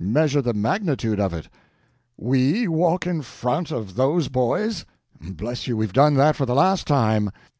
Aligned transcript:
measure 0.00 0.42
the 0.42 0.52
magnitude 0.52 1.20
of 1.20 1.32
it! 1.32 1.48
We 2.16 2.66
walk 2.66 3.06
in 3.06 3.22
front 3.22 3.70
of 3.70 3.94
those 3.94 4.26
boys? 4.26 4.84
Bless 5.20 5.68
you, 5.68 5.76
we've 5.76 5.92
done 5.92 6.14
that 6.14 6.34
for 6.34 6.46
the 6.46 6.54
last 6.56 6.84
time. 6.84 7.30